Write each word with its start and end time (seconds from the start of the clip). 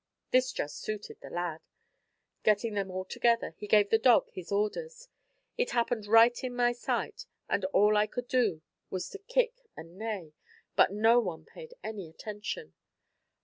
This 0.31 0.51
just 0.51 0.79
suited 0.79 1.19
the 1.21 1.29
lad. 1.29 1.61
Getting 2.41 2.73
them 2.73 2.89
all 2.89 3.05
together, 3.05 3.53
he 3.59 3.67
gave 3.67 3.91
the 3.91 3.99
dog 3.99 4.31
his 4.31 4.51
orders. 4.51 5.09
It 5.59 5.69
happened 5.77 6.07
right 6.07 6.43
in 6.43 6.55
my 6.55 6.71
sight, 6.71 7.27
and 7.47 7.65
all 7.65 7.95
I 7.95 8.07
could 8.07 8.27
do 8.27 8.63
was 8.89 9.09
to 9.09 9.19
kick 9.19 9.61
and 9.77 9.99
neigh, 9.99 10.33
but 10.75 10.91
no 10.91 11.19
one 11.19 11.45
paid 11.45 11.75
any 11.83 12.09
attention. 12.09 12.73